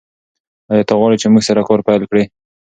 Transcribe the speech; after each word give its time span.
ایا 0.71 0.83
ته 0.87 0.93
غواړې 0.99 1.17
چې 1.21 1.27
موږ 1.33 1.43
سره 1.49 1.67
کار 1.67 1.79
پیل 1.87 2.01
کړې؟ 2.09 2.23